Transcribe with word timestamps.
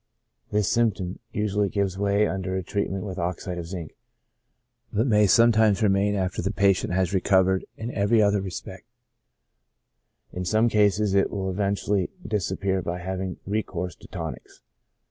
This 0.51 0.67
symptom 0.67 1.19
usually 1.31 1.69
gives 1.69 1.95
way 1.95 2.27
under 2.27 2.55
a 2.55 2.63
treatment 2.63 3.03
with 3.03 3.19
oxide 3.19 3.59
of 3.59 3.67
zinc, 3.67 3.95
but 4.91 5.05
may 5.05 5.27
sometimes 5.27 5.83
remain 5.83 6.15
after 6.15 6.41
the 6.41 6.49
patient 6.49 6.91
has 6.93 7.13
recovered 7.13 7.65
in 7.77 7.91
every 7.93 8.19
other 8.19 8.41
respect; 8.41 8.87
in 10.33 10.43
some 10.43 10.69
cases 10.69 11.13
it 11.13 11.29
will 11.29 11.51
eventually 11.51 12.09
disappear 12.27 12.81
by 12.81 12.97
having 12.97 13.37
recourse 13.45 13.93
to 13.97 14.07
tonics. 14.07 14.63